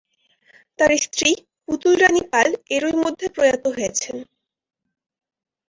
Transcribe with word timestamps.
তার 0.79 0.91
স্ত্রী 1.03 1.29
পুতুল 1.65 1.93
রাণী 2.01 2.23
পাল 2.31 2.47
এরই 2.75 2.95
মধ্যে 3.03 3.27
প্রয়াত 3.35 3.63
হয়েছেন। 3.75 4.15